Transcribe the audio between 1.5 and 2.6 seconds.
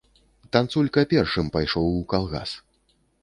пайшоў у калгас.